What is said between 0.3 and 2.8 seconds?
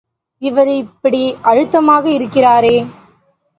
இவர் இப்படி அழுத்தமாக இருக்கிறாரே?....